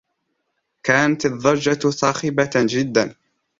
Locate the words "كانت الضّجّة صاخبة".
0.83-2.49